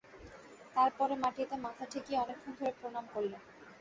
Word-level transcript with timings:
তার 0.75 0.89
পরে 0.97 1.15
মাটিতে 1.23 1.55
মাথা 1.65 1.85
ঠেকিয়ে 1.91 2.21
অনেকক্ষণ 2.23 2.51
ধরে 2.59 2.71
প্রণাম 2.79 3.05
করলে। 3.13 3.37